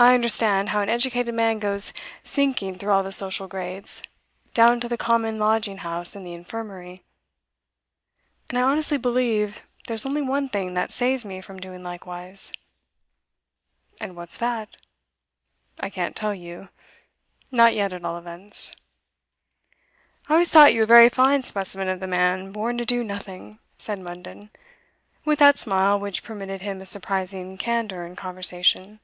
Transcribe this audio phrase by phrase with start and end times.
[0.00, 4.00] I understand how an educated man goes sinking through all the social grades,
[4.54, 7.02] down to the common lodging house and the infirmary.
[8.48, 12.52] And I honestly believe there's only one thing that saves me from doing likewise.'
[14.00, 14.76] 'And what's that?'
[15.80, 16.68] 'I can't tell you
[17.50, 18.70] not yet, at all events.'
[20.28, 23.58] 'I always thought you a very fine specimen of the man born to do nothing,'
[23.78, 24.52] said Munden,
[25.24, 29.00] with that smile which permitted him a surprising candour in conversation.